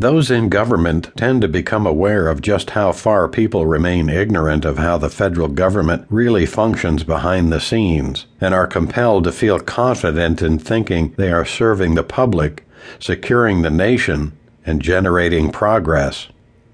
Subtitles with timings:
[0.00, 4.78] Those in government tend to become aware of just how far people remain ignorant of
[4.78, 10.40] how the federal government really functions behind the scenes and are compelled to feel confident
[10.40, 12.66] in thinking they are serving the public,
[12.98, 14.32] securing the nation,
[14.64, 16.28] and generating progress.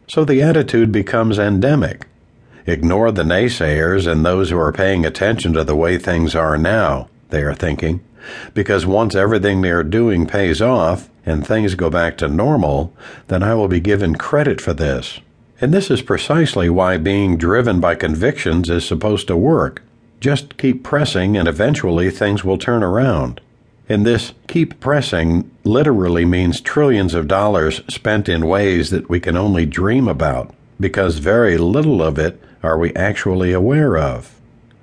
[0.06, 2.06] So the attitude becomes endemic.
[2.64, 7.08] Ignore the naysayers and those who are paying attention to the way things are now,
[7.30, 8.04] they are thinking,
[8.54, 12.94] because once everything they are doing pays off, and things go back to normal,
[13.26, 15.20] then I will be given credit for this.
[15.60, 19.82] And this is precisely why being driven by convictions is supposed to work.
[20.20, 23.40] Just keep pressing, and eventually things will turn around.
[23.88, 29.36] And this keep pressing literally means trillions of dollars spent in ways that we can
[29.36, 34.35] only dream about, because very little of it are we actually aware of.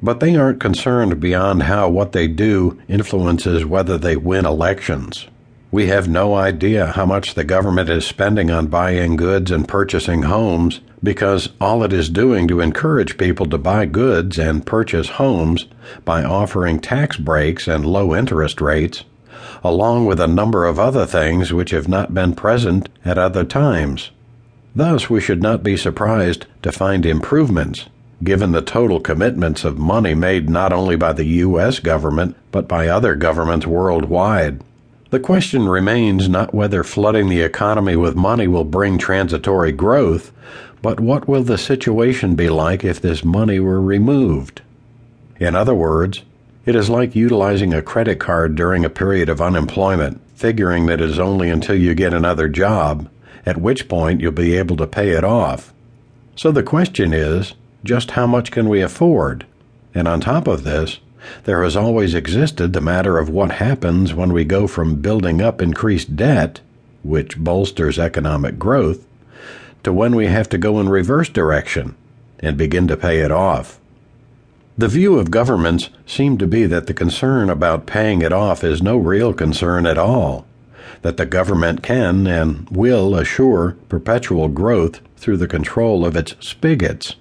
[0.04, 5.28] But they aren't concerned beyond how what they do influences whether they win elections.
[5.72, 10.24] We have no idea how much the government is spending on buying goods and purchasing
[10.24, 15.68] homes because all it is doing to encourage people to buy goods and purchase homes
[16.04, 19.06] by offering tax breaks and low interest rates,
[19.64, 24.12] along with a number of other things which have not been present at other times.
[24.76, 27.88] Thus, we should not be surprised to find improvements
[28.24, 31.80] given the total commitments of money made not only by the U.S.
[31.80, 34.62] government but by other governments worldwide.
[35.10, 40.32] The question remains not whether flooding the economy with money will bring transitory growth,
[40.82, 44.62] but what will the situation be like if this money were removed?
[45.40, 46.24] In other words,
[46.66, 51.10] it is like utilizing a credit card during a period of unemployment, figuring that it
[51.10, 53.10] is only until you get another job,
[53.46, 55.74] at which point you'll be able to pay it off.
[56.36, 59.46] So the question is just how much can we afford?
[59.94, 61.00] And on top of this,
[61.44, 65.62] there has always existed the matter of what happens when we go from building up
[65.62, 66.62] increased debt,
[67.04, 69.06] which bolsters economic growth,
[69.84, 71.96] to when we have to go in reverse direction
[72.40, 73.80] and begin to pay it off.
[74.78, 78.82] The view of governments seemed to be that the concern about paying it off is
[78.82, 80.46] no real concern at all,
[81.04, 87.16] that the government can and will assure perpetual growth through the control of its spigots,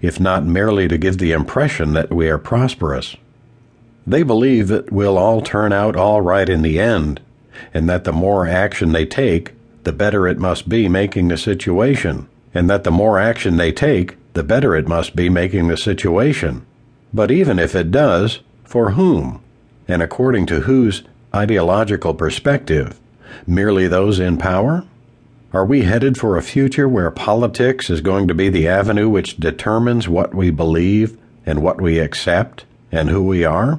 [0.00, 3.16] if not merely to give the impression that we are prosperous.
[4.06, 7.20] They believe it will all turn out all right in the end,
[7.72, 9.52] and that the more action they take,
[9.84, 14.16] the better it must be making the situation, and that the more action they take,
[14.32, 16.64] the better it must be making the situation.
[17.12, 19.42] But even if it does, for whom?
[19.86, 21.02] And according to whose
[21.34, 22.98] ideological perspective?
[23.46, 24.84] Merely those in power?
[25.52, 29.36] Are we headed for a future where politics is going to be the avenue which
[29.36, 33.78] determines what we believe and what we accept and who we are?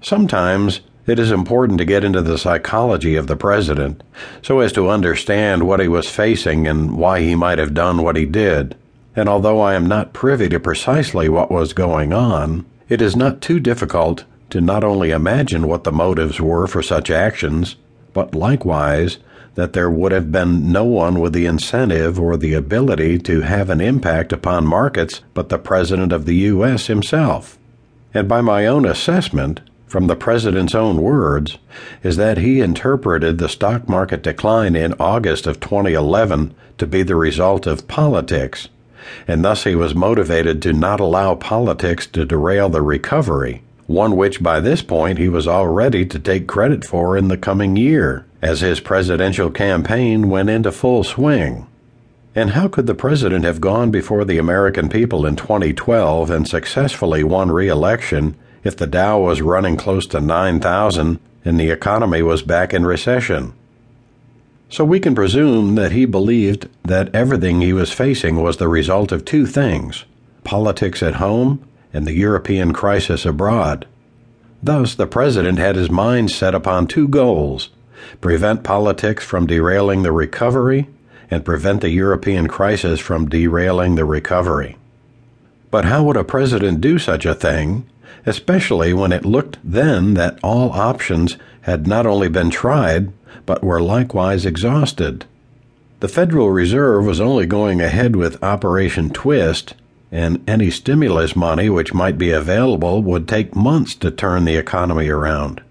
[0.00, 4.02] Sometimes it is important to get into the psychology of the president
[4.40, 8.16] so as to understand what he was facing and why he might have done what
[8.16, 8.74] he did.
[9.14, 13.42] And although I am not privy to precisely what was going on, it is not
[13.42, 17.76] too difficult to not only imagine what the motives were for such actions,
[18.14, 19.18] but likewise
[19.54, 23.70] that there would have been no one with the incentive or the ability to have
[23.70, 26.86] an impact upon markets but the President of the U.S.
[26.86, 27.58] himself.
[28.14, 29.60] And by my own assessment,
[29.92, 31.58] from the president's own words,
[32.02, 37.14] is that he interpreted the stock market decline in August of 2011 to be the
[37.14, 38.68] result of politics,
[39.28, 44.42] and thus he was motivated to not allow politics to derail the recovery, one which
[44.42, 48.26] by this point he was all ready to take credit for in the coming year,
[48.40, 51.66] as his presidential campaign went into full swing.
[52.34, 57.22] And how could the president have gone before the American people in 2012 and successfully
[57.22, 62.42] won re election if the Dow was running close to 9,000 and the economy was
[62.42, 63.52] back in recession.
[64.70, 69.12] So we can presume that he believed that everything he was facing was the result
[69.12, 70.04] of two things
[70.44, 73.86] politics at home and the European crisis abroad.
[74.62, 77.70] Thus, the president had his mind set upon two goals
[78.20, 80.88] prevent politics from derailing the recovery
[81.30, 84.76] and prevent the European crisis from derailing the recovery.
[85.70, 87.86] But how would a president do such a thing
[88.26, 93.12] especially when it looked then that all options had not only been tried,
[93.46, 95.24] but were likewise exhausted.
[96.00, 99.74] The Federal Reserve was only going ahead with Operation Twist,
[100.12, 105.08] and any stimulus money which might be available would take months to turn the economy
[105.08, 105.62] around,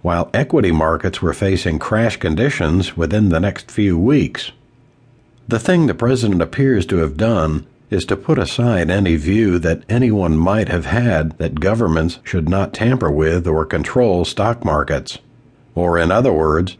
[0.00, 4.50] while equity markets were facing crash conditions within the next few weeks.
[5.46, 9.82] The thing the President appears to have done is to put aside any view that
[9.86, 15.18] anyone might have had that governments should not tamper with or control stock markets.
[15.74, 16.78] Or, in other words,